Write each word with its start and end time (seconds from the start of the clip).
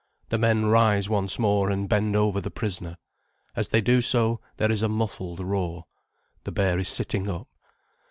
The 0.29 0.39
men 0.39 0.65
rise 0.65 1.09
once 1.11 1.37
more 1.37 1.69
and 1.69 1.87
bend 1.87 2.15
over 2.15 2.41
the 2.41 2.49
prisoner. 2.49 2.97
As 3.55 3.69
they 3.69 3.81
do 3.81 4.01
so, 4.01 4.41
there 4.57 4.71
is 4.71 4.81
a 4.81 4.89
muffled 4.89 5.39
roar. 5.39 5.83
The 6.43 6.51
bear 6.51 6.79
is 6.79 6.89
sitting 6.89 7.29
up. 7.29 7.47